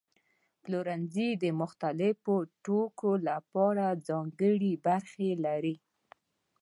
پلورنځي 0.63 1.29
د 1.43 1.45
مختلفو 1.61 2.35
توکو 2.65 3.11
لپاره 3.29 3.85
ځانګړي 4.07 4.73
برخې 4.85 5.29
لري. 5.45 5.75